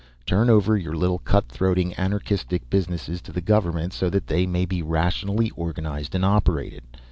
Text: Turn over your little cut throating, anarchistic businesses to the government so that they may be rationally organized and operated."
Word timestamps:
Turn 0.25 0.49
over 0.49 0.75
your 0.75 0.95
little 0.95 1.19
cut 1.19 1.47
throating, 1.47 1.93
anarchistic 1.95 2.67
businesses 2.71 3.21
to 3.21 3.31
the 3.31 3.39
government 3.39 3.93
so 3.93 4.09
that 4.09 4.25
they 4.25 4.47
may 4.47 4.65
be 4.65 4.81
rationally 4.81 5.51
organized 5.51 6.15
and 6.15 6.25
operated." 6.25 6.81